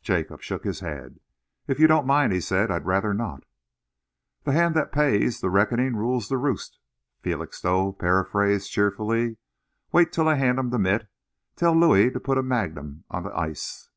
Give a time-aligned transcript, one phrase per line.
[0.00, 1.18] Jacob shook his head.
[1.66, 3.42] "If you don't mind," he said, "I'd rather not."
[4.44, 6.78] "The hand that pays the reckoning rules the roost,"
[7.20, 9.38] Felixstowe paraphrased cheerfully.
[9.90, 11.08] "Wait till I hand 'em the mit.
[11.56, 13.90] Tell Louis to put a magnum on the ice."